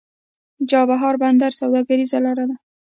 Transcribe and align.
د 0.59 0.61
چابهار 0.71 1.15
بندر 1.23 1.51
سوداګریزه 1.61 2.17
لاره 2.25 2.45
ده 2.49 2.55